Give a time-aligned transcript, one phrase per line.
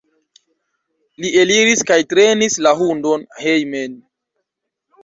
[1.25, 4.05] Li eliris kaj trenis la hundon hejmen.